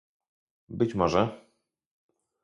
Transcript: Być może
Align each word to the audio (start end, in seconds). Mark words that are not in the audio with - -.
Być 0.79 0.95
może 0.95 1.41